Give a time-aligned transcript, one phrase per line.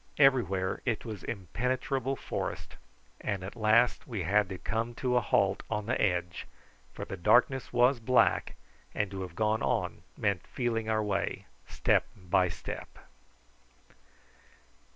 [0.17, 2.75] Everywhere it was impenetrable forest,
[3.19, 6.47] and at last we had to come to a halt on the edge,
[6.91, 8.55] for the darkness was black,
[8.95, 12.97] and to have gone on meant feeling our way step by step.